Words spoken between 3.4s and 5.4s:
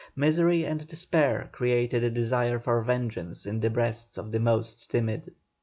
in the breasts of the most timid.